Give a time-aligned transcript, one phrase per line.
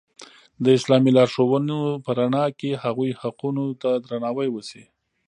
[0.63, 4.83] د اسلامي لارښوونو په رڼا کې هغوی حقونو ته درناوی وشي.